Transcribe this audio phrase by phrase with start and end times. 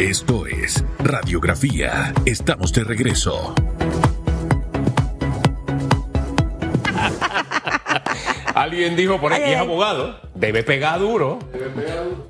[0.00, 2.14] Esto es Radiografía.
[2.24, 3.54] Estamos de regreso.
[8.54, 11.38] Alguien dijo por aquí, es abogado, debe pegar duro.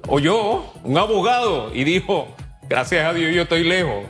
[0.08, 2.34] O yo, un abogado, y dijo,
[2.68, 4.04] gracias a Dios yo estoy lejos.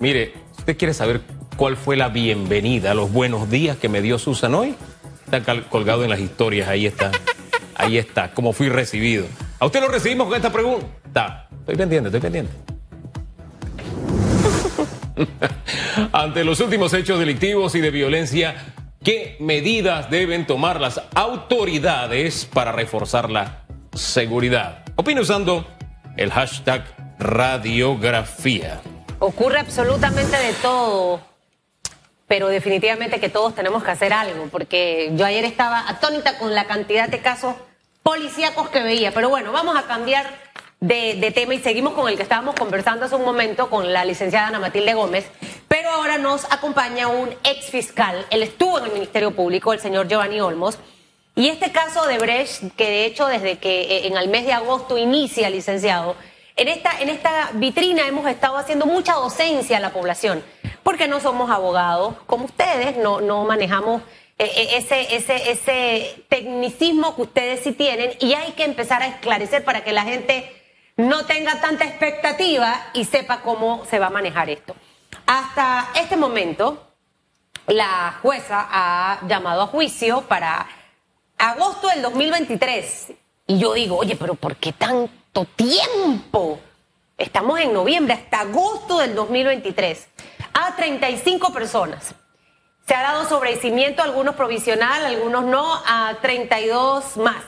[0.00, 1.22] Mire, ¿usted quiere saber
[1.56, 4.74] cuál fue la bienvenida, los buenos días que me dio Susan hoy?
[5.24, 7.10] Está colgado en las historias, ahí está.
[7.74, 9.24] Ahí está, como fui recibido.
[9.60, 11.48] ¿A usted lo recibimos con esta pregunta?
[11.60, 12.77] Estoy pendiente, estoy pendiente.
[16.12, 18.54] Ante los últimos hechos delictivos y de violencia,
[19.02, 23.64] ¿qué medidas deben tomar las autoridades para reforzar la
[23.94, 24.84] seguridad?
[24.96, 25.66] Opine usando
[26.16, 26.84] el hashtag
[27.18, 28.80] radiografía.
[29.18, 31.20] Ocurre absolutamente de todo,
[32.28, 36.66] pero definitivamente que todos tenemos que hacer algo, porque yo ayer estaba atónita con la
[36.66, 37.54] cantidad de casos
[38.02, 39.12] policíacos que veía.
[39.12, 40.47] Pero bueno, vamos a cambiar
[40.80, 44.48] de, tema y seguimos con el que estábamos conversando hace un momento con la licenciada
[44.48, 45.28] Ana Matilde Gómez.
[45.66, 48.26] Pero ahora nos acompaña un ex fiscal.
[48.30, 50.78] Él estuvo en el Ministerio Público, el señor Giovanni Olmos.
[51.34, 54.52] Y este caso de Brecht, que de hecho desde que eh, en el mes de
[54.52, 56.16] agosto inicia, licenciado,
[56.56, 60.42] en esta, en esta vitrina hemos estado haciendo mucha docencia a la población,
[60.82, 64.02] porque no somos abogados como ustedes, no, no manejamos
[64.38, 69.06] e, e, ese, ese, ese tecnicismo que ustedes sí tienen y hay que empezar a
[69.06, 70.57] esclarecer para que la gente
[70.98, 74.74] no tenga tanta expectativa y sepa cómo se va a manejar esto.
[75.26, 76.88] Hasta este momento,
[77.68, 80.66] la jueza ha llamado a juicio para
[81.38, 83.12] agosto del 2023.
[83.46, 86.58] Y yo digo, oye, pero ¿por qué tanto tiempo?
[87.16, 90.08] Estamos en noviembre, hasta agosto del 2023.
[90.52, 92.12] A 35 personas.
[92.88, 97.44] Se ha dado sobrecimiento, algunos provisional, algunos no, a 32 más.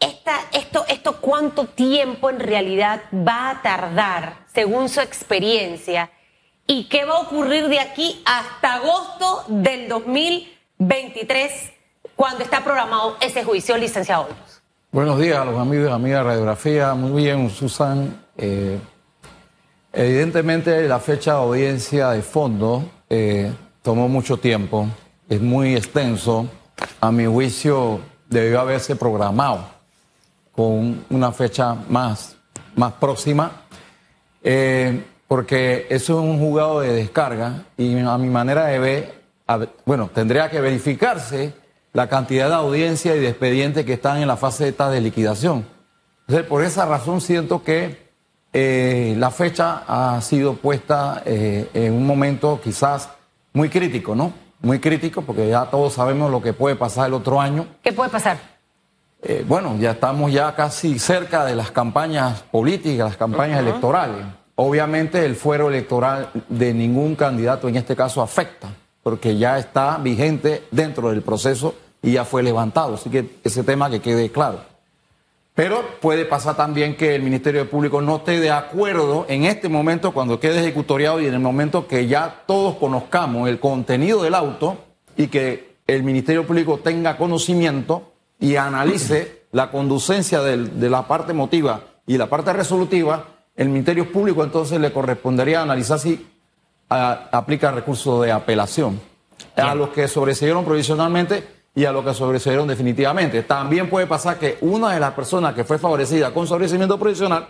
[0.00, 6.10] Esto, esto, ¿cuánto tiempo en realidad va a tardar, según su experiencia?
[6.68, 11.72] ¿Y qué va a ocurrir de aquí hasta agosto del 2023,
[12.14, 14.62] cuando está programado ese juicio, licenciado Olmos?
[14.92, 16.94] Buenos días a los amigos y amigas de Radiografía.
[16.94, 18.24] Muy bien, Susan.
[18.36, 18.78] Eh,
[19.92, 24.86] evidentemente, la fecha de audiencia de fondo eh, tomó mucho tiempo,
[25.28, 26.46] es muy extenso.
[27.00, 29.77] A mi juicio debió haberse programado
[30.58, 32.34] con una fecha más,
[32.74, 33.62] más próxima,
[34.42, 39.14] eh, porque eso es un jugado de descarga y a mi manera de ver,
[39.86, 41.54] bueno, tendría que verificarse
[41.92, 45.64] la cantidad de audiencia y de expedientes que están en la fase de liquidación.
[46.26, 48.08] Entonces, por esa razón siento que
[48.52, 53.10] eh, la fecha ha sido puesta eh, en un momento quizás
[53.52, 54.32] muy crítico, ¿no?
[54.60, 57.64] Muy crítico porque ya todos sabemos lo que puede pasar el otro año.
[57.80, 58.57] ¿Qué puede pasar?
[59.20, 64.24] Eh, bueno, ya estamos ya casi cerca de las campañas políticas, las campañas electorales.
[64.54, 68.68] Obviamente el fuero electoral de ningún candidato en este caso afecta,
[69.02, 72.94] porque ya está vigente dentro del proceso y ya fue levantado.
[72.94, 74.60] Así que ese tema que quede claro.
[75.54, 80.12] Pero puede pasar también que el Ministerio Público no esté de acuerdo en este momento
[80.12, 84.78] cuando quede ejecutoriado y en el momento que ya todos conozcamos el contenido del auto
[85.16, 91.80] y que el Ministerio Público tenga conocimiento y analice la conducencia de la parte motiva
[92.06, 93.24] y la parte resolutiva,
[93.56, 96.26] el Ministerio Público entonces le correspondería analizar si
[96.88, 99.00] aplica recursos de apelación.
[99.56, 101.44] A los que sobreseyeron provisionalmente
[101.74, 103.42] y a lo que sobreseyeron definitivamente.
[103.42, 107.48] También puede pasar que una de las personas que fue favorecida con sobrecimiento provisional,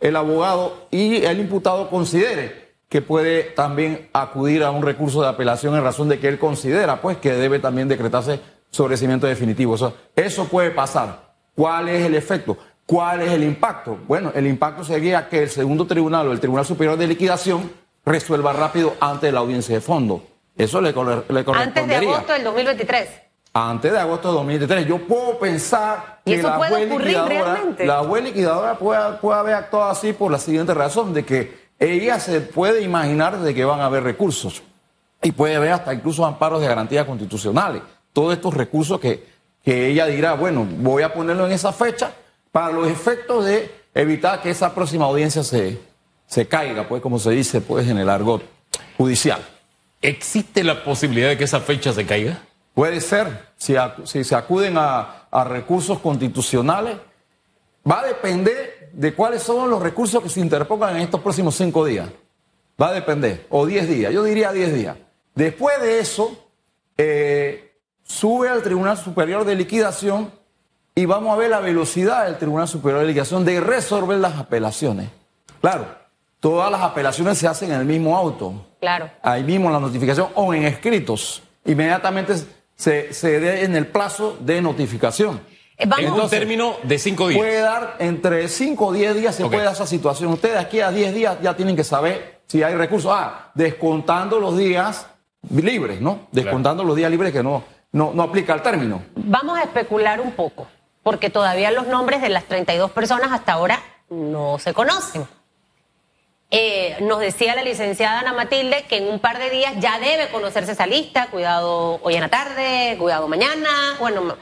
[0.00, 5.74] el abogado y el imputado considere que puede también acudir a un recurso de apelación
[5.74, 9.74] en razón de que él considera pues que debe también decretarse sobrecimiento definitivo.
[9.74, 11.26] Eso, eso puede pasar.
[11.54, 12.56] ¿Cuál es el efecto?
[12.84, 13.98] ¿Cuál es el impacto?
[14.06, 17.70] Bueno, el impacto sería que el segundo tribunal o el Tribunal Superior de Liquidación
[18.04, 20.22] resuelva rápido antes de la audiencia de fondo.
[20.56, 21.62] Eso le, le correspondería.
[21.64, 24.86] Antes de agosto del 2023 antes de agosto de 2023.
[24.86, 30.30] Yo puedo pensar que la juez liquidadora, la juez liquidadora puede, haber actuado así por
[30.30, 34.62] la siguiente razón, de que ella se puede imaginar de que van a haber recursos
[35.22, 37.82] y puede haber hasta incluso amparos de garantías constitucionales.
[38.16, 39.22] Todos estos recursos que,
[39.62, 42.14] que ella dirá, bueno, voy a ponerlo en esa fecha
[42.50, 45.78] para los efectos de evitar que esa próxima audiencia se,
[46.26, 48.42] se caiga, pues como se dice pues en el argot
[48.96, 49.46] judicial.
[50.00, 52.40] ¿Existe la posibilidad de que esa fecha se caiga?
[52.72, 53.74] Puede ser, si,
[54.24, 56.96] se acuden a, recursos constitucionales,
[57.86, 61.84] va a depender de cuáles son los recursos que se interpongan en estos próximos cinco
[61.84, 62.08] días.
[62.80, 64.96] Va a depender, o diez días, yo diría diez días.
[65.34, 66.48] Después de eso,
[66.96, 67.65] eh,
[68.06, 70.30] sube al Tribunal Superior de Liquidación
[70.94, 75.10] y vamos a ver la velocidad del Tribunal Superior de Liquidación de resolver las apelaciones.
[75.60, 75.86] Claro,
[76.40, 78.66] todas las apelaciones se hacen en el mismo auto.
[78.80, 79.10] Claro.
[79.22, 81.42] Ahí mismo en la notificación o en escritos.
[81.64, 82.34] Inmediatamente
[82.76, 85.40] se, se dé en el plazo de notificación.
[85.76, 87.38] Eh, en un término de cinco días.
[87.38, 90.32] Puede dar entre cinco o diez días, se puede dar esa situación.
[90.32, 93.12] Ustedes aquí a diez días ya tienen que saber si hay recursos.
[93.14, 95.06] Ah, descontando los días
[95.50, 96.28] libres, ¿no?
[96.32, 97.62] Descontando los días libres que no,
[97.96, 99.02] no, no aplica el término.
[99.14, 100.68] Vamos a especular un poco,
[101.02, 105.26] porque todavía los nombres de las 32 personas hasta ahora no se conocen.
[106.50, 110.28] Eh, nos decía la licenciada Ana Matilde que en un par de días ya debe
[110.28, 111.28] conocerse esa lista.
[111.28, 113.96] Cuidado hoy en la tarde, cuidado mañana.
[113.98, 114.36] Bueno,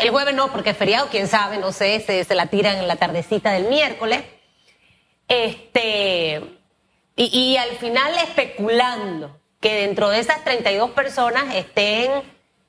[0.00, 2.88] el jueves no, porque es feriado, quién sabe, no sé, se, se la tiran en
[2.88, 4.24] la tardecita del miércoles.
[5.28, 6.42] Este,
[7.14, 12.10] y, y al final especulando que dentro de esas 32 personas estén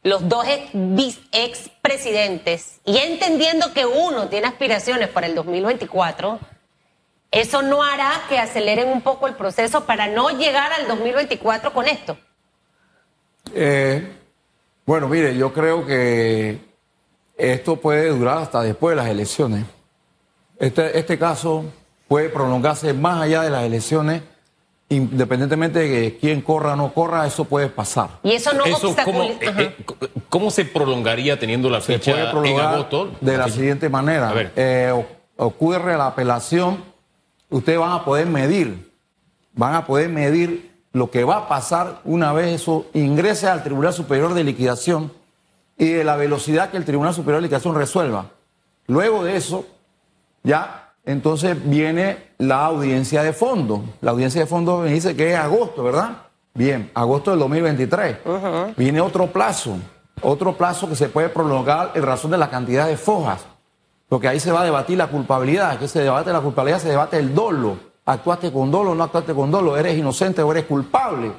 [0.03, 6.39] los dos ex, presidentes y entendiendo que uno tiene aspiraciones para el 2024,
[7.31, 11.87] eso no hará que aceleren un poco el proceso para no llegar al 2024 con
[11.87, 12.17] esto.
[13.53, 14.15] Eh,
[14.85, 16.59] bueno, mire, yo creo que
[17.37, 19.65] esto puede durar hasta después de las elecciones.
[20.57, 21.65] Este, este caso
[22.07, 24.23] puede prolongarse más allá de las elecciones
[24.89, 28.09] independientemente de quién corra o no corra, eso puede pasar.
[28.23, 29.75] Y eso no eso cómo, eh, eh,
[30.29, 33.11] ¿Cómo se prolongaría teniendo la fecha en agosto?
[33.21, 34.51] De la siguiente manera.
[34.55, 34.91] Eh,
[35.37, 36.83] ocurre la apelación,
[37.49, 38.91] ustedes van a poder medir,
[39.53, 43.93] van a poder medir lo que va a pasar una vez eso ingrese al Tribunal
[43.93, 45.13] Superior de Liquidación
[45.77, 48.31] y de la velocidad que el Tribunal Superior de Liquidación resuelva.
[48.87, 49.67] Luego de eso,
[50.43, 53.83] ya entonces viene la audiencia de fondo.
[53.99, 56.27] La audiencia de fondo me dice que es agosto, ¿verdad?
[56.53, 58.17] Bien, agosto del 2023.
[58.77, 59.77] Viene otro plazo,
[60.21, 63.43] otro plazo que se puede prolongar en razón de la cantidad de fojas.
[64.07, 65.79] Porque ahí se va a debatir la culpabilidad.
[65.79, 66.79] que se debate la culpabilidad?
[66.79, 67.77] Se debate el dolo.
[68.05, 69.77] ¿Actuaste con dolo o no actuaste con dolo?
[69.77, 71.31] ¿Eres inocente o eres culpable?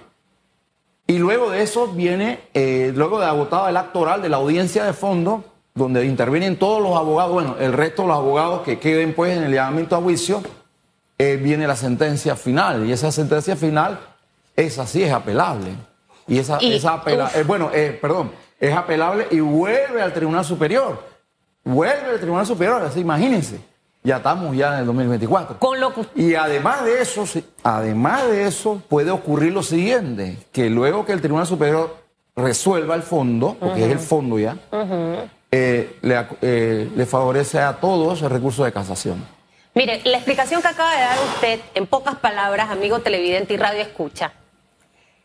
[1.06, 4.82] Y luego de eso viene, eh, luego de agotado el acto oral de la audiencia
[4.82, 5.44] de fondo,
[5.74, 9.44] donde intervienen todos los abogados, bueno, el resto de los abogados que queden pues en
[9.44, 10.42] el llamamiento a juicio,
[11.18, 12.86] eh, viene la sentencia final.
[12.86, 14.00] Y esa sentencia final,
[14.56, 15.72] esa sí es apelable.
[16.26, 21.02] Y esa, esa eh, bueno, eh, perdón, es apelable y vuelve al Tribunal Superior.
[21.64, 23.60] Vuelve al Tribunal Superior, así imagínense.
[24.02, 25.58] Ya estamos ya en el 2024.
[25.58, 27.24] Con lo Y además de eso,
[27.62, 31.96] además de eso, puede ocurrir lo siguiente, que luego que el Tribunal Superior
[32.34, 34.56] resuelva el fondo, porque es el fondo ya,
[35.52, 35.98] eh,
[36.42, 39.26] eh, le, favorece a todos el recurso de casación.
[39.74, 43.82] Mire, la explicación que acaba de dar usted, en pocas palabras, amigo televidente y radio
[43.82, 44.32] escucha,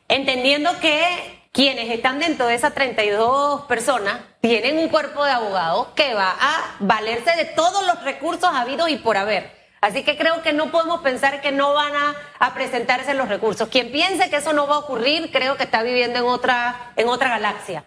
[0.08, 6.14] entendiendo que quienes están dentro de esas 32 personas tienen un cuerpo de abogados que
[6.14, 9.54] va a valerse de todos los recursos habidos y por haber.
[9.80, 13.70] Así que creo que no podemos pensar que no van a, a, presentarse los recursos.
[13.70, 17.08] Quien piense que eso no va a ocurrir, creo que está viviendo en otra, en
[17.08, 17.86] otra galaxia.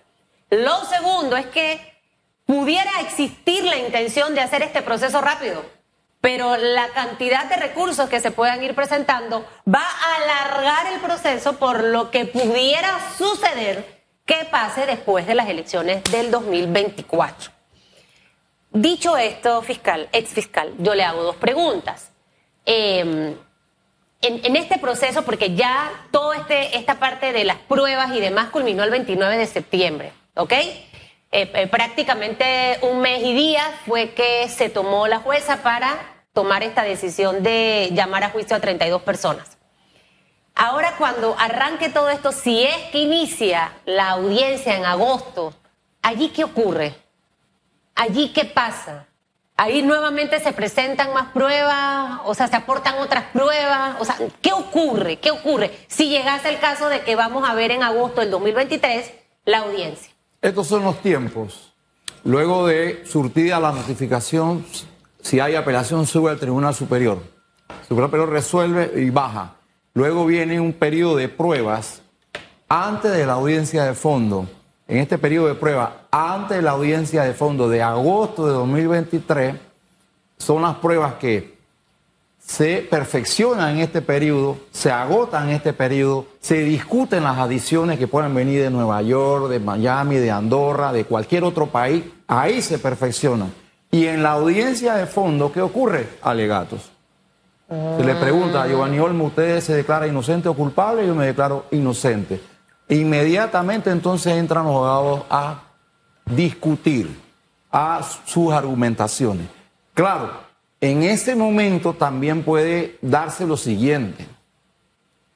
[0.51, 1.98] Lo segundo es que
[2.49, 5.63] pudiera existir la intención de hacer este proceso rápido,
[6.23, 11.59] pero la cantidad de recursos que se puedan ir presentando va a alargar el proceso
[11.59, 17.53] por lo que pudiera suceder que pase después de las elecciones del 2024.
[18.71, 22.13] Dicho esto, fiscal, ex fiscal, yo le hago dos preguntas.
[22.65, 23.37] Em,
[24.23, 28.85] en, este proceso, porque ya toda este, esta parte de las pruebas y demás culminó
[28.85, 30.55] el 29 de septiembre, ¿ok?
[31.31, 36.63] Eh, eh, prácticamente un mes y días fue que se tomó la jueza para tomar
[36.63, 39.59] esta decisión de llamar a juicio a 32 personas.
[40.55, 45.53] Ahora cuando arranque todo esto, si es que inicia la audiencia en agosto,
[46.01, 46.95] ¿allí qué ocurre?
[47.95, 49.07] ¿Allí qué pasa?
[49.57, 54.53] Ahí nuevamente se presentan más pruebas, o sea, se aportan otras pruebas, o sea, ¿qué
[54.53, 55.19] ocurre?
[55.19, 59.13] ¿Qué ocurre si llegase el caso de que vamos a ver en agosto del 2023
[59.45, 60.18] la audiencia?
[60.41, 61.73] Estos son los tiempos.
[62.23, 64.65] Luego de surtida la notificación,
[65.21, 67.19] si hay apelación, sube al Tribunal Superior.
[67.69, 69.57] El Tribunal Superior resuelve y baja.
[69.95, 72.03] Luego viene un periodo de pruebas
[72.69, 74.49] antes de la audiencia de fondo.
[74.87, 79.57] En este periodo de pruebas, antes de la audiencia de fondo de agosto de 2023,
[80.39, 81.58] son las pruebas que
[82.49, 88.09] se perfecciona en este periodo, se agota en este periodo, se discuten las adiciones que
[88.09, 92.79] puedan venir de Nueva York, de Miami, de Andorra, de cualquier otro país, ahí se
[92.79, 93.49] perfecciona.
[93.91, 96.09] Y en la audiencia de fondo, ¿qué ocurre?
[96.23, 96.91] Alegatos.
[97.69, 101.07] Se le pregunta a Giovanni Olmo, ¿usted se declara inocente o culpable?
[101.07, 102.41] Yo me declaro inocente.
[102.89, 105.65] Inmediatamente entonces entran los abogados a
[106.25, 107.15] discutir,
[107.71, 109.49] a sus argumentaciones.
[109.93, 110.48] Claro,
[110.81, 114.27] En ese momento también puede darse lo siguiente,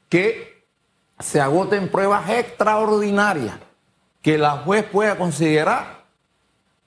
[0.09, 0.65] que
[1.19, 3.57] se agoten pruebas extraordinarias
[4.21, 6.05] que la juez pueda considerar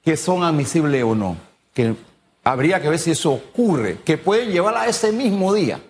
[0.03, 1.35] que son admisibles o no,
[1.73, 1.95] que
[2.43, 5.81] habría que ver si eso ocurre, que pueden llevarla a ese mismo día.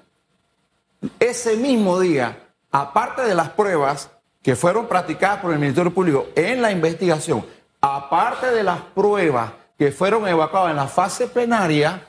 [1.20, 4.10] Ese mismo día, aparte de las pruebas
[4.42, 7.46] que fueron practicadas por el Ministerio Público en la investigación,
[7.80, 12.08] aparte de las pruebas que fueron evacuadas en la fase plenaria,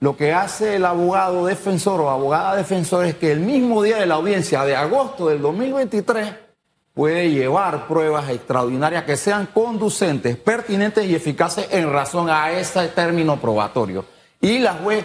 [0.00, 4.06] lo que hace el abogado defensor o abogada defensor es que el mismo día de
[4.06, 6.34] la audiencia de agosto del 2023
[6.94, 13.38] puede llevar pruebas extraordinarias que sean conducentes, pertinentes y eficaces en razón a ese término
[13.38, 14.06] probatorio.
[14.40, 15.04] Y la juez,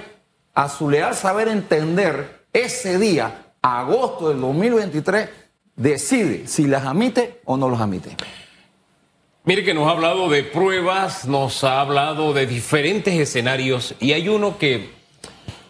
[0.54, 5.30] a su leal saber entender, ese día, agosto del 2023,
[5.76, 8.16] decide si las admite o no las admite.
[9.48, 14.28] Mire que nos ha hablado de pruebas, nos ha hablado de diferentes escenarios y hay
[14.28, 14.90] uno que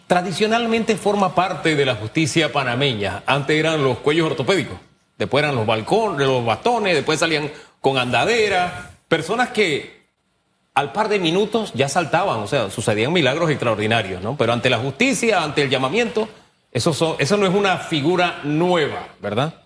[0.08, 3.24] tradicionalmente forma parte de la justicia panameña.
[3.25, 4.77] Antes eran los cuellos ortopédicos,
[5.17, 7.51] después eran los balcones, los bastones, después salían
[7.82, 10.05] con andadera, personas que
[10.74, 14.38] al par de minutos ya saltaban, o sea, sucedían milagros extraordinarios, ¿no?
[14.38, 16.29] Pero ante la justicia, ante el llamamiento,
[16.72, 19.64] eso, eso no es una figura nueva, ¿verdad?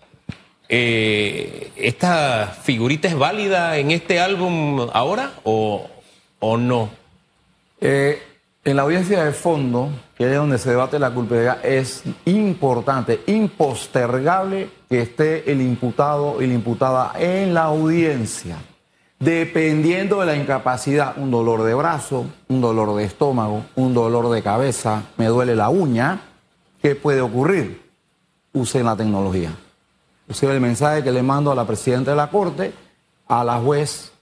[0.72, 5.88] Eh, ¿Esta figurita es válida en este álbum ahora o,
[6.58, 6.90] no?
[7.80, 8.22] Eh,
[8.64, 14.70] en la audiencia de fondo, que es donde se debate la culpabilidad, es importante, impostergable
[14.88, 18.56] que esté el imputado y la imputada en la audiencia.
[19.18, 24.40] Dependiendo de la incapacidad, un dolor de brazo, un dolor de estómago, un dolor de
[24.40, 26.20] cabeza, me duele la uña,
[26.80, 27.82] ¿qué puede ocurrir?
[28.52, 29.50] Usen la tecnología
[30.34, 32.72] sea, el mensaje que le mando a la presidenta de la Corte,
[33.28, 34.12] a la juez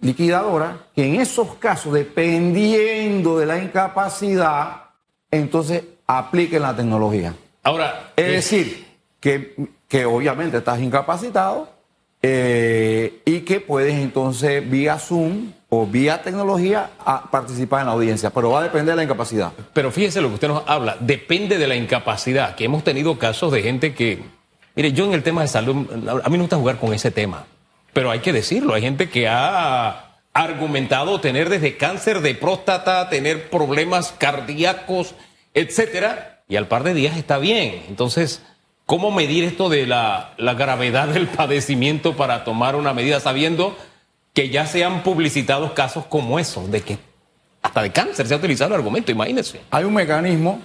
[0.00, 4.84] liquidadora, que en esos casos, dependiendo de la incapacidad,
[5.30, 7.34] entonces apliquen la tecnología.
[7.62, 8.86] Ahora, es decir,
[9.20, 9.54] que,
[9.86, 11.68] que obviamente estás incapacitado
[12.22, 18.30] eh, y que puedes entonces vía Zoom o vía tecnología a participar en la audiencia,
[18.30, 19.52] pero va a depender de la incapacidad.
[19.72, 23.52] Pero fíjese lo que usted nos habla, depende de la incapacidad, que hemos tenido casos
[23.52, 24.22] de gente que
[24.74, 25.86] Mire, yo en el tema de salud,
[26.24, 27.46] a mí me gusta jugar con ese tema,
[27.92, 33.50] pero hay que decirlo, hay gente que ha argumentado tener desde cáncer de próstata, tener
[33.50, 35.14] problemas cardíacos,
[35.54, 37.82] etcétera, y al par de días está bien.
[37.88, 38.42] Entonces,
[38.86, 43.76] ¿cómo medir esto de la, la gravedad del padecimiento para tomar una medida sabiendo
[44.34, 46.98] que ya se han publicitado casos como esos, de que
[47.62, 49.60] hasta de cáncer se ha utilizado el argumento, imagínense.
[49.70, 50.60] Hay un mecanismo,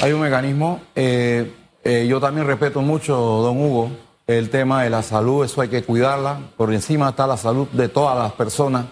[0.00, 1.50] hay un mecanismo eh,
[1.84, 3.90] eh, yo también respeto mucho, don Hugo,
[4.26, 7.88] el tema de la salud, eso hay que cuidarla, por encima está la salud de
[7.88, 8.86] todas las personas,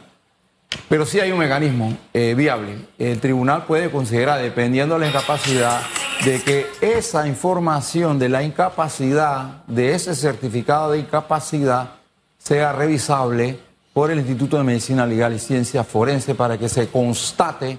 [0.89, 2.87] pero sí hay un mecanismo eh, viable.
[2.99, 5.83] El tribunal puede considerar, dependiendo de la incapacidad,
[6.25, 11.93] de que esa información de la incapacidad, de ese certificado de incapacidad,
[12.39, 13.59] sea revisable
[13.93, 17.79] por el Instituto de Medicina Legal y Ciencia Forense para que se constate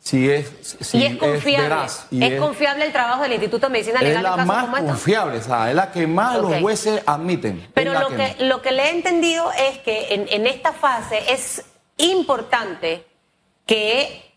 [0.00, 1.86] si es, si es confiable.
[2.10, 4.24] es, confiable el trabajo del Instituto de Medicina Legal.
[4.24, 7.68] Es la más confiable, o sea, es la que más los jueces admiten.
[7.74, 11.64] Pero lo que, lo que le he entendido es que en, en esta fase es
[11.98, 13.04] importante
[13.66, 14.34] que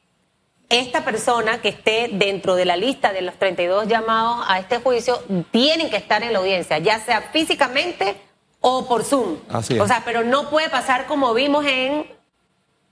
[0.67, 5.24] esta persona que esté dentro de la lista de los 32 llamados a este juicio
[5.51, 8.17] tienen que estar en la audiencia, ya sea físicamente
[8.60, 9.38] o por Zoom.
[9.50, 9.79] Así es.
[9.79, 12.05] O sea, pero no puede pasar como vimos en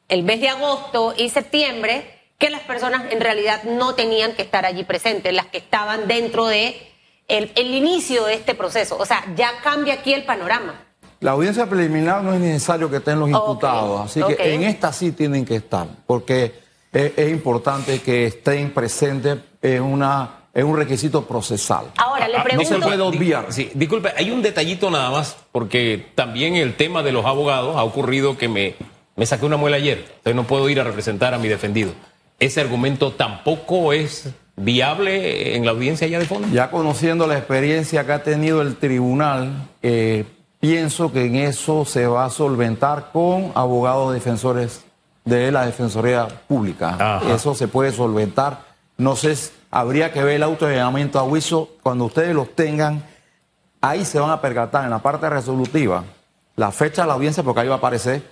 [0.07, 4.65] el mes de agosto y septiembre que las personas en realidad no tenían que estar
[4.65, 6.75] allí presentes, las que estaban dentro de
[7.27, 8.97] el, inicio de este proceso.
[8.97, 10.73] O sea, ya cambia aquí el panorama.
[11.19, 15.11] La audiencia preliminar no es necesario que estén los imputados, así que en esta sí
[15.11, 16.59] tienen que estar, porque
[16.91, 21.91] es, importante que estén presentes en una es un requisito procesal.
[21.95, 22.71] Ahora, le pregunto...
[22.71, 23.53] No se puede obviar.
[23.53, 27.83] Sí, disculpe, hay un detallito nada más, porque también el tema de los abogados ha
[27.83, 28.75] ocurrido que me,
[29.15, 31.93] me saqué una muela ayer, entonces no puedo ir a representar a mi defendido
[32.41, 36.47] ese argumento tampoco es viable en la audiencia ya de fondo.
[36.51, 40.25] Ya conociendo la experiencia que ha tenido el tribunal, eh,
[40.59, 44.83] pienso que en eso se va a solventar con abogados defensores
[45.23, 47.21] de la Defensoría Pública.
[47.31, 48.61] Eso se puede solventar.
[48.97, 49.37] No sé,
[49.69, 51.69] habría que ver el auto de llamamiento a juicio.
[51.83, 53.03] Cuando ustedes los tengan,
[53.81, 56.03] ahí se van a percatar en la parte resolutiva
[56.55, 58.23] la fecha de la audiencia, porque ahí va a aparecer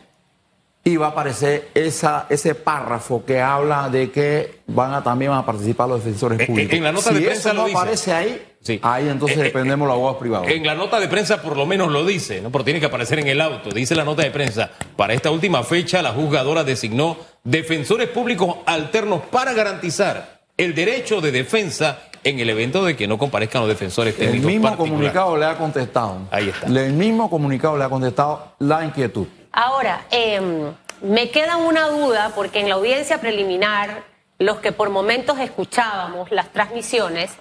[0.83, 5.45] y va a aparecer esa, ese párrafo que habla de que van a también a
[5.45, 6.73] participar los defensores Eh, eh, públicos.
[6.73, 7.77] en la nota si de prensa eso no lo dice.
[7.77, 8.79] aparece ahí, Sí.
[8.81, 10.47] ahí entonces Eh, eh, dependemos de los abogados privados.
[10.49, 12.49] En la nota de prensa por lo menos lo dice, ¿no?
[12.49, 13.69] Pero tiene que aparecer en el auto.
[13.71, 14.71] Dice la nota de prensa.
[14.95, 21.31] Para esta última fecha, la juzgadora designó defensores públicos alternos para garantizar el derecho de
[21.31, 25.57] defensa en el evento de que no comparezcan los defensores el mismo comunicado le ha
[25.57, 26.17] contestado.
[26.31, 26.67] Ahí está.
[26.67, 29.27] El mismo comunicado le ha contestado la inquietud.
[29.51, 34.03] Ahora, eh, me queda una duda porque en la audiencia preliminar,
[34.37, 37.31] los que por momentos escuchábamos las transmisiones,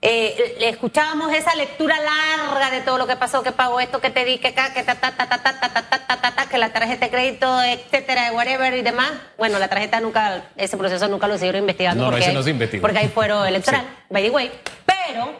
[0.00, 4.24] eh, escuchábamos esa lectura larga de todo lo que pasó, que pagó esto, que te
[4.24, 6.46] di, que acá, que ta, ta, ta, ta, ta, ta, ta, ta, ta, ta, ta,
[6.46, 9.10] que la tarjeta de crédito, etcétera, whatever y demás.
[9.36, 12.04] Bueno, la tarjeta nunca, ese proceso nunca lo siguieron investigando.
[12.04, 12.82] No, no, porque, ese no se investigó.
[12.82, 14.52] Porque hay fuero electoral, by the way.
[14.86, 15.32] Pero,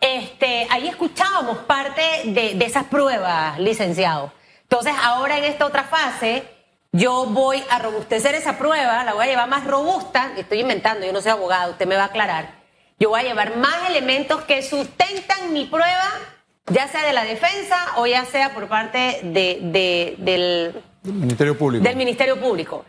[0.00, 4.32] este, ahí escuchábamos parte de, de esas pruebas, licenciado.
[4.64, 6.44] Entonces, ahora en esta otra fase,
[6.92, 11.12] yo voy a robustecer esa prueba, la voy a llevar más robusta, estoy inventando, yo
[11.12, 12.62] no soy abogado, usted me va a aclarar.
[12.98, 16.08] Yo voy a llevar más elementos que sustentan mi prueba,
[16.66, 21.58] ya sea de la defensa o ya sea por parte de- de- del, El Ministerio
[21.58, 21.84] Público.
[21.84, 22.84] del Ministerio Público.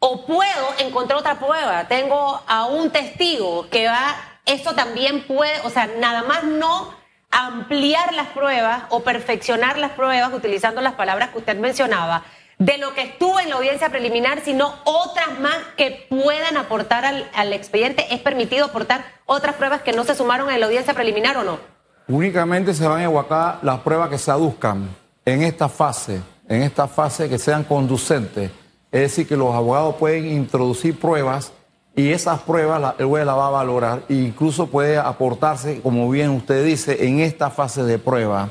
[0.00, 1.86] O puedo encontrar otra prueba.
[1.86, 6.92] Tengo a un testigo que va, esto también puede, o sea, nada más no
[7.32, 12.22] ampliar las pruebas o perfeccionar las pruebas utilizando las palabras que usted mencionaba
[12.58, 17.52] de lo que estuvo en la audiencia preliminar, sino otras más que puedan aportar al,
[17.52, 18.14] expediente.
[18.14, 21.58] ¿Es permitido aportar otras pruebas que no se sumaron en la audiencia preliminar o no?
[22.06, 24.88] Únicamente se van a evacuar las pruebas que se aduzcan
[25.24, 28.50] en esta fase, en esta fase que sean conducentes.
[28.92, 31.52] Es decir, que los abogados pueden introducir pruebas
[31.94, 36.08] y esas pruebas la- el juez las va a valorar e incluso puede aportarse, como
[36.10, 38.48] bien usted dice, en esta fase de prueba.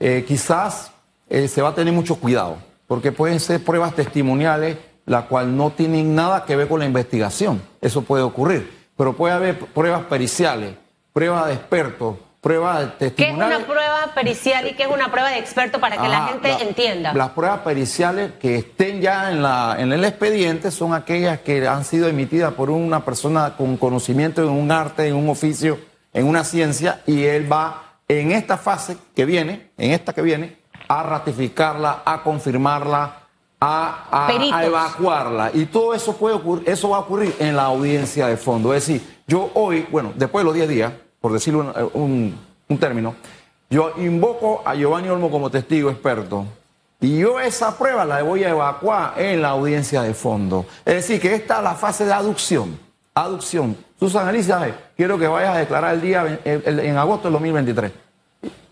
[0.00, 0.92] Eh, quizás
[1.28, 5.70] eh, se va a tener mucho cuidado, porque pueden ser pruebas testimoniales, la cual no
[5.70, 7.60] tienen nada que ver con la investigación.
[7.80, 8.70] Eso puede ocurrir.
[8.96, 10.74] Pero puede haber pruebas periciales,
[11.12, 13.58] pruebas de expertos, pruebas ¿Qué es testimoniales.
[13.58, 16.48] una prueba pericial y qué es una prueba de experto para que la Ajá, gente
[16.48, 17.12] la- entienda?
[17.14, 21.84] Las pruebas periciales que estén ya en, la, en el expediente son aquellas que han
[21.84, 25.78] sido emitidas por una persona con conocimiento en un arte, en un oficio,
[26.12, 30.56] en una ciencia, y él va en esta fase que viene, en esta que viene,
[30.88, 33.16] a ratificarla, a confirmarla,
[33.60, 35.50] a, a evacuarla.
[35.52, 38.72] Y todo eso puede ocurrir, eso va a ocurrir en la audiencia de fondo.
[38.72, 40.92] Es decir, yo hoy, bueno, después de los 10 días,
[41.28, 42.38] por decirlo un, un-
[42.70, 43.14] un término,
[43.68, 46.46] yo invoco a Giovanni Olmo como testigo experto.
[47.00, 50.64] Y yo esa prueba la voy a evacuar en la audiencia de fondo.
[50.86, 52.78] Es decir, que esta es la fase de aducción.
[53.14, 53.76] Aducción.
[54.00, 57.92] Susan Elizabeth, quiero que vayas a declarar el día en agosto del 2023.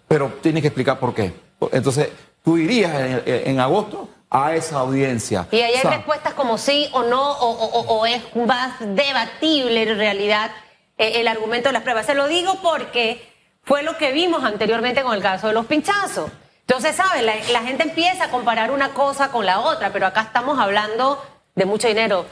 [0.09, 1.35] Pero tienes que explicar por qué.
[1.73, 2.09] Entonces,
[2.43, 5.47] tú irías en, en agosto a esa audiencia.
[5.53, 7.51] Y ahí hay O sea, respuestas como sí o no, o,
[7.99, 10.66] o- es más debatible en realidad eh,
[10.97, 12.07] el argumento de las pruebas.
[12.07, 13.33] Se lo digo porque
[13.63, 16.31] fue lo que vimos anteriormente con el caso de los pinchazos.
[16.61, 17.23] Entonces, ¿sabes?
[17.23, 21.23] La, la gente empieza a comparar una cosa con la otra, pero acá estamos hablando
[21.55, 22.27] de mucho dinero.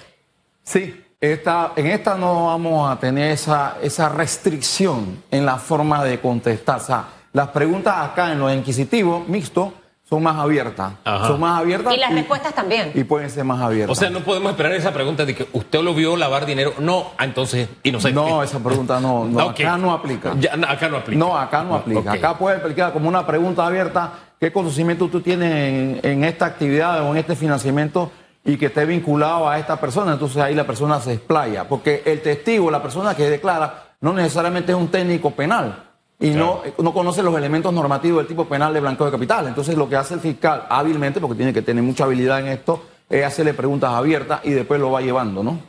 [0.62, 6.20] Sí, esta, en esta no vamos a tener esa, esa restricción en la forma de
[6.20, 6.76] contestar.
[6.78, 9.72] O sea, las preguntas acá en los inquisitivos mixtos
[10.04, 10.92] son más abiertas.
[11.02, 11.28] Ajá.
[11.28, 11.94] Son más abiertas.
[11.94, 12.92] Y las respuestas también.
[12.94, 13.96] Y pueden ser más abiertas.
[13.96, 16.74] O sea, no podemos esperar esa pregunta de que usted lo vio lavar dinero.
[16.78, 18.14] No, ah, entonces inocente.
[18.14, 20.34] no, esa pregunta no, acá no aplica.
[20.38, 21.18] Ya, no, acá no aplica.
[21.18, 22.12] No, acá no aplica.
[22.12, 24.12] Acá puede aplicar como una pregunta abierta.
[24.38, 28.12] ¿Qué conocimiento tú tienes en, en esta actividad o en este financiamiento
[28.44, 30.12] y que esté vinculado a esta persona?
[30.12, 31.66] Entonces ahí la persona se explaya.
[31.66, 35.93] Porque el testigo, la persona que declara, no necesariamente es un técnico penal
[36.24, 39.46] y no, no conoce los elementos normativos del tipo penal de blanqueo de capital.
[39.46, 42.82] Entonces lo que hace el fiscal hábilmente, porque tiene que tener mucha habilidad en esto,
[43.10, 45.60] es hacerle preguntas abiertas y después lo va llevando, ¿no?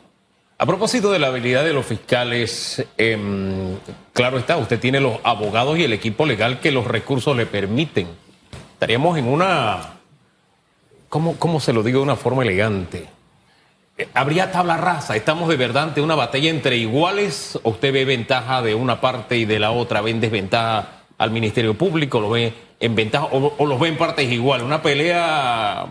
[0.58, 3.76] A propósito de la habilidad de los fiscales, em,
[4.14, 8.08] claro está, usted tiene los abogados y el equipo legal que los recursos le permiten.
[8.72, 9.98] Estaríamos en una,
[11.10, 13.06] ¿cómo, cómo se lo digo de una forma elegante?
[14.12, 18.60] Habría tabla rasa, estamos de verdad ante una batalla entre iguales, o usted ve ventaja
[18.60, 22.52] de una parte y de la otra, ve en desventaja al Ministerio Público, lo ve
[22.78, 25.86] en ventaja, o, o los ve en partes igual, una pelea,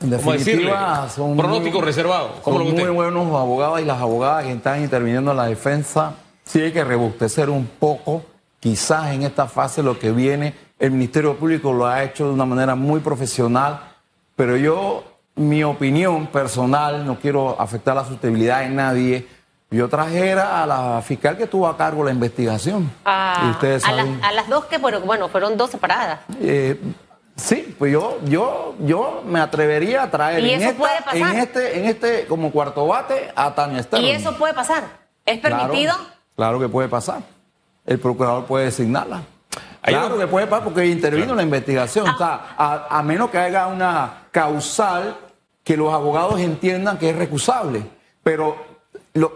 [0.00, 2.32] En definitiva, son Pronóstico muy- reservado.
[2.42, 2.92] ¿Cómo lo son muy usted?
[2.94, 6.14] buenos los abogados y las abogadas que están interviniendo en la defensa.
[6.44, 8.24] Sí hay que rebustecer un poco,
[8.58, 10.52] quizás en esta fase lo que viene.
[10.80, 13.82] El Ministerio Público lo ha hecho de una manera muy profesional,
[14.34, 15.04] pero yo,
[15.40, 19.28] mi opinión personal, no quiero afectar la sustentabilidad de nadie.
[19.70, 22.90] Yo trajera a la fiscal que tuvo a cargo la investigación.
[23.04, 24.24] A, y ustedes a las- saben.
[24.24, 26.20] a las dos que, bueno, bueno, fueron dos separadas.
[26.40, 26.80] Eh,
[27.36, 31.16] Sí, pues yo, yo, yo me atrevería a traer ¿Y en, eso esta- puede pasar?
[31.16, 34.08] en este, en este como cuarto bate a Tania Sterling.
[34.08, 34.82] Y eso puede pasar.
[35.24, 35.94] ¿Es Claro, permitido?
[36.36, 37.20] Claro, que puede pasar.
[37.86, 39.22] El procurador puede designarla.
[39.80, 42.06] Claro que puede pasar porque intervino en la investigación.
[42.08, 42.12] Ah.
[42.14, 45.16] O sea, a, a menos que haya una causal
[45.64, 47.82] que los abogados entiendan que es recusable.
[48.22, 48.56] Pero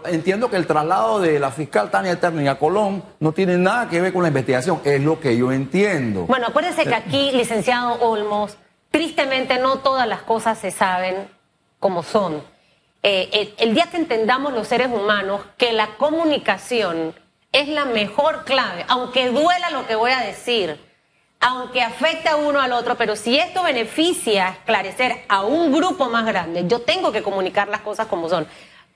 [0.05, 4.01] entiendo que el traslado de la fiscal Tania Sterling a Colón no tiene nada que
[4.01, 4.81] ver con la investigación.
[4.83, 6.25] Es lo que yo entiendo.
[6.25, 8.57] Bueno, acuérdense que aquí, licenciado Olmos,
[8.91, 11.27] tristemente no todas las cosas se saben
[11.79, 12.41] como son.
[13.03, 17.13] Eh, el, el día que entendamos los seres humanos que la comunicación
[17.51, 20.77] es la mejor clave, aunque duela lo que voy a decir,
[21.45, 26.25] aunque afecte a uno al otro, pero si esto beneficia esclarecer a un grupo más
[26.25, 28.47] grande, yo tengo que comunicar las cosas como son.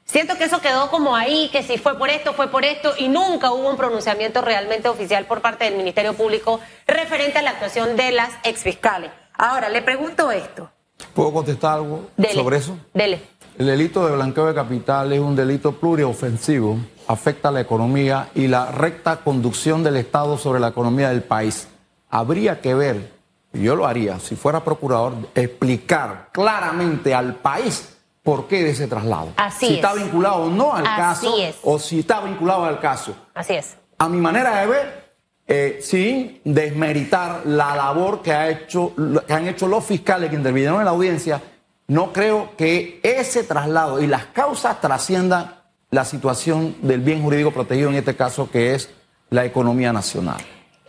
[0.06, 3.08] Siento que eso quedó como ahí, que si fue por esto, fue por esto, y
[3.08, 7.96] nunca hubo un pronunciamiento realmente oficial por parte del Ministerio Público referente a la actuación
[7.96, 9.12] de las exfiscales.
[9.34, 10.72] Ahora, le pregunto esto.
[11.14, 12.76] ¿Puedo contestar algo Dele, sobre eso?
[12.96, 13.22] Dele.
[13.60, 18.48] El delito de blanqueo de capital es un delito pluriofensivo, afecta a la economía y
[18.48, 21.68] la recta conducción del Estado sobre la economía del país.
[22.10, 23.12] Habría que ver,
[23.54, 29.30] yo lo haría, si fuera procurador, explicar claramente al país por qué de ese traslado.
[29.38, 29.76] Así si es.
[29.78, 31.56] está vinculado o no al Así caso, es.
[31.64, 33.16] o si está vinculado al caso.
[33.34, 33.76] Así es.
[33.98, 35.10] A mi manera de ver,
[35.48, 38.94] eh, sin desmeritar la labor que, ha hecho,
[39.26, 41.42] que han hecho los fiscales que intervinieron en la audiencia,
[41.88, 45.56] no creo que ese traslado y las causas trasciendan
[45.90, 48.92] la situación del bien jurídico protegido en este caso, que es
[49.32, 50.38] la economía nacional.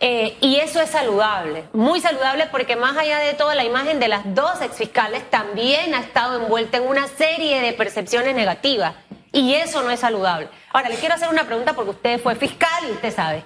[0.03, 4.07] Eh, y eso es saludable, muy saludable porque más allá de todo la imagen de
[4.07, 8.95] las dos exfiscales también ha estado envuelta en una serie de percepciones negativas
[9.31, 10.49] y eso no es saludable.
[10.73, 13.43] Ahora, le quiero hacer una pregunta porque usted fue fiscal y usted sabe.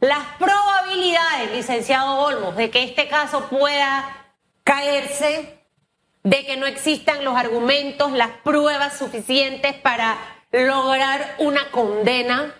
[0.00, 4.32] Las probabilidades, licenciado Olmos, de que este caso pueda
[4.64, 5.58] caerse,
[6.22, 10.16] de que no existan los argumentos, las pruebas suficientes para
[10.52, 12.54] lograr una condena,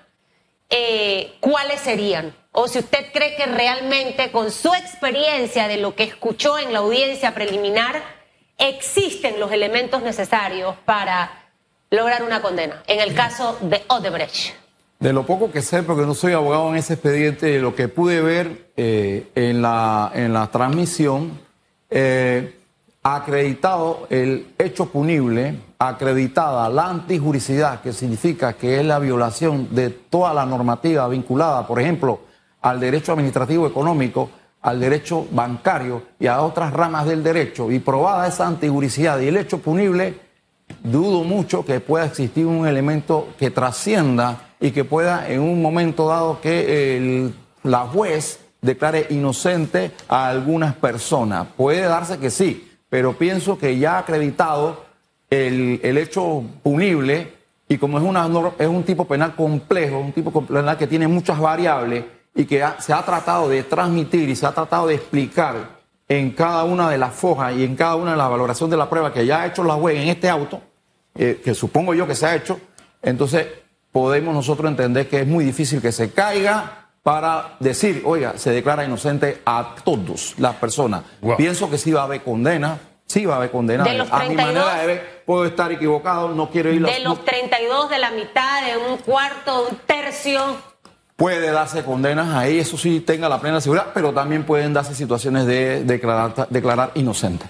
[0.68, 2.34] eh, ¿cuáles serían?
[2.52, 6.80] O si usted cree que realmente con su experiencia de lo que escuchó en la
[6.80, 8.02] audiencia preliminar,
[8.56, 11.46] existen los elementos necesarios para
[11.90, 12.82] lograr una condena.
[12.86, 14.54] En el caso de Odebrecht.
[14.98, 17.86] De lo poco que sé, porque no soy abogado en ese expediente, de lo que
[17.86, 21.38] pude ver eh, en, la, en la transmisión,
[21.88, 22.56] eh,
[23.04, 30.34] acreditado el hecho punible, acreditada la antijuricidad, que significa que es la violación de toda
[30.34, 32.20] la normativa vinculada, por ejemplo,
[32.62, 34.30] al derecho administrativo económico,
[34.62, 39.36] al derecho bancario y a otras ramas del derecho, y probada esa antijuricidad y el
[39.36, 40.14] hecho punible,
[40.82, 46.08] dudo mucho que pueda existir un elemento que trascienda y que pueda en un momento
[46.08, 47.30] dado que
[47.62, 51.46] la juez declare inocente a algunas personas.
[51.56, 54.84] Puede darse que sí, pero pienso que ya acreditado
[55.30, 57.32] el, hecho punible
[57.68, 62.04] y como es un tipo penal complejo, un tipo penal que tiene muchas variables
[62.38, 65.56] y que ha- se ha tratado de transmitir y se ha tratado de explicar
[66.08, 68.88] en cada una de las fojas y en cada una de las valoraciones de la
[68.88, 70.60] prueba que ya ha hecho la juez en este auto,
[71.16, 72.58] eh, que supongo yo que se ha hecho,
[73.02, 73.46] entonces
[73.92, 78.84] podemos nosotros entender que es muy difícil que se caiga para decir, oiga, se declara
[78.84, 81.02] inocente a todos las personas.
[81.20, 81.36] Wow.
[81.36, 83.82] Pienso que sí va a haber condena, sí va a haber condena.
[83.84, 86.84] De los a mi 32, manera de ver, puedo estar equivocado, no quiero ir...
[86.84, 90.40] De no- los 32, de la mitad, de un cuarto, de un tercio.
[91.18, 95.46] Puede darse condenas ahí, eso sí tenga la plena seguridad, pero también pueden darse situaciones
[95.46, 97.44] de declarar, inocente.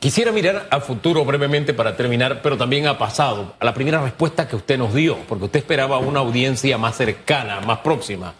[0.00, 4.48] Quisiera mirar a futuro brevemente para terminar, pero también a pasado, a la primera respuesta
[4.48, 8.34] que usted nos dio, porque usted esperaba una audiencia más cercana, más próxima.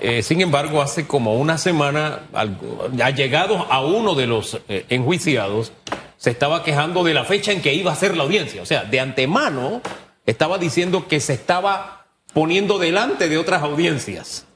[0.00, 2.56] Eh, sin embargo, hace como una semana, al-
[3.02, 5.72] allegados a uno de los eh, enjuiciados,
[6.16, 8.62] se estaba quejando de la fecha en que iba a ser la audiencia.
[8.62, 9.80] O sea, de antemano
[10.26, 11.99] estaba diciendo que se estaba
[12.32, 14.46] poniendo delante de otras audiencias.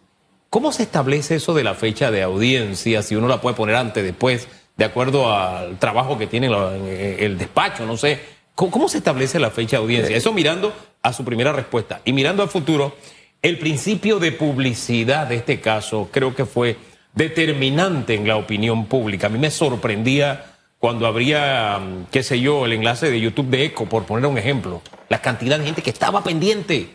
[0.50, 3.02] ¿Cómo se establece eso de la fecha de audiencia?
[3.02, 7.38] Si uno la puede poner antes, después, de acuerdo al trabajo que tiene eh, el
[7.38, 8.20] despacho, no sé.
[8.54, 10.16] ¿Cómo, se establece la fecha de audiencia?
[10.16, 12.00] Eso mirando a su primera respuesta.
[12.04, 12.94] Y mirando al futuro,
[13.42, 16.76] el principio de publicidad de este caso creo que fue
[17.14, 19.26] determinante en la opinión pública.
[19.26, 23.64] A mí me sorprendía cuando habría, mm, qué sé yo, el enlace de YouTube de
[23.64, 26.90] Eco, por poner un ejemplo, la cantidad de gente que estaba pendiente.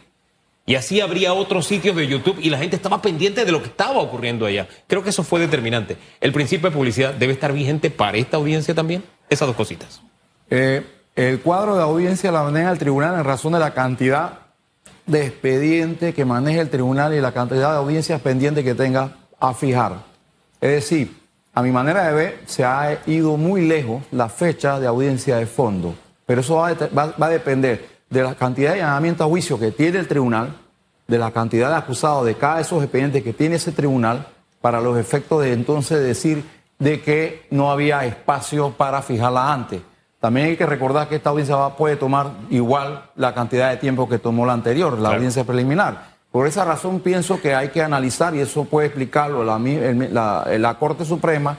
[0.69, 3.69] Y así habría otros sitios de YouTube y la gente estaba pendiente de lo que
[3.69, 4.67] estaba ocurriendo allá.
[4.85, 5.97] Creo que eso fue determinante.
[6.21, 9.03] El principio de publicidad debe estar vigente para esta audiencia también.
[9.31, 9.99] Esas dos cositas.
[10.47, 14.41] Eh, el cuadro de audiencia la maneja el tribunal en razón de la cantidad
[15.07, 19.55] de expedientes que maneja el tribunal y la cantidad de audiencias pendientes que tenga a
[19.55, 20.03] fijar.
[20.61, 21.17] Es decir,
[21.55, 25.47] a mi manera de ver, se ha ido muy lejos la fecha de audiencia de
[25.47, 25.95] fondo.
[26.27, 30.07] Pero eso va a, depender de la cantidad de llamamientos a juicio que tiene el
[30.07, 30.55] tribunal,
[31.07, 34.27] de la cantidad de acusados de cada de esos expedientes que tiene ese tribunal,
[34.61, 36.43] para los efectos de entonces decir
[36.79, 39.81] de que no había espacio para fijarla antes.
[40.19, 44.19] También hay que recordar que esta audiencia puede tomar igual la cantidad de tiempo que
[44.19, 46.09] tomó la anterior, la audiencia preliminar.
[46.31, 51.05] Por esa razón pienso que hay que analizar, y eso puede explicarlo la, la Corte
[51.05, 51.57] Suprema,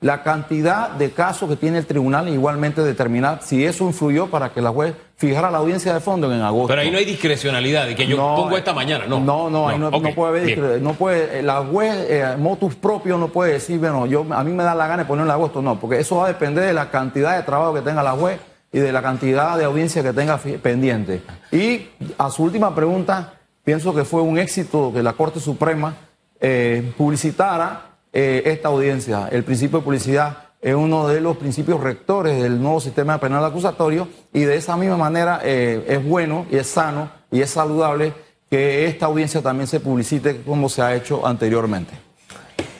[0.00, 4.50] la cantidad de casos que tiene el tribunal e igualmente determinar si eso influyó para
[4.50, 6.68] que la juez fijara la audiencia de fondo en agosto.
[6.68, 9.20] Pero ahí no hay discrecionalidad de que yo pongo esta mañana, no.
[9.20, 13.52] No, no, ahí no, puede haber no puede, la juez, eh, motus propio no puede
[13.52, 16.00] decir, bueno, yo a mí me da la gana de ponerlo en agosto, no, porque
[16.00, 18.40] eso va a depender de la cantidad de trabajo que tenga la juez
[18.72, 21.20] y de la cantidad de audiencia que tenga pendiente.
[21.52, 25.94] Y a su última pregunta, pienso que fue un éxito que la Corte Suprema
[26.40, 29.28] eh, publicitara eh, esta audiencia.
[29.30, 34.08] El principio de publicidad es uno de los principios rectores del nuevo sistema penal acusatorio
[34.32, 38.12] y de esa misma manera eh, es bueno y es sano y es saludable
[38.50, 41.92] que esta audiencia también se publicite como se ha hecho anteriormente.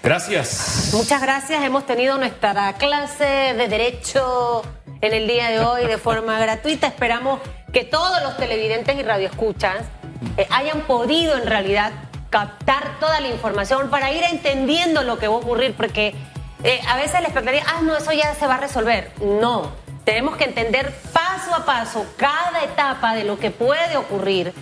[0.02, 0.90] Gracias.
[0.92, 1.62] Muchas gracias.
[1.62, 4.62] Hemos tenido nuestra clase de derecho
[5.00, 6.86] en el día de hoy de forma gratuita.
[6.86, 7.40] Esperamos
[7.72, 9.84] que todos los televidentes y radioescuchas
[10.36, 11.92] eh, hayan podido en realidad
[12.30, 16.14] captar toda la información para ir entendiendo lo que va a ocurrir, porque
[16.62, 19.12] eh, a veces la expectativa, ah, no, eso ya se va a resolver.
[19.20, 19.72] No,
[20.04, 24.52] tenemos que entender paso a paso cada etapa de lo que puede ocurrir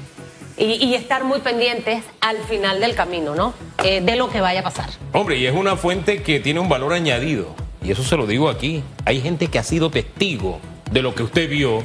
[0.56, 3.54] y, estar muy pendientes al final del camino, ¿no?
[3.84, 4.90] Eh, de lo que vaya a pasar.
[5.12, 8.48] Hombre, y es una fuente que tiene un valor añadido, y eso se lo digo
[8.48, 8.82] aquí.
[9.04, 10.58] Hay gente que ha sido testigo
[10.90, 11.84] de lo que usted vio,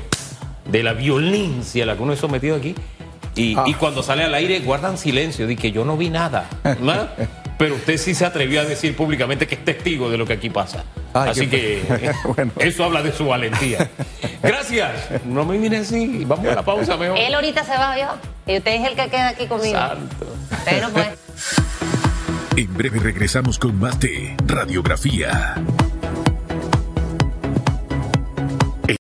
[0.66, 2.74] de la violencia a la que uno es sometido aquí,
[3.36, 3.64] Ah.
[3.66, 6.48] Y, cuando sale al aire guardan silencio, de que yo no vi nada.
[7.58, 10.50] Pero usted sí se atrevió a decir públicamente que es testigo de lo que aquí
[10.50, 10.84] pasa.
[11.14, 11.82] así que
[12.60, 13.90] eso habla de su valentía.
[14.42, 14.92] Gracias.
[15.26, 16.26] No me mire así.
[16.26, 17.18] Vamos a la pausa mejor.
[17.18, 18.08] Él ahorita se va, yo.
[18.46, 19.78] Y usted es el que queda aquí conmigo.
[19.78, 20.26] Santo.
[20.66, 21.08] Pero pues.
[22.56, 25.56] En breve regresamos con más de Radiografía.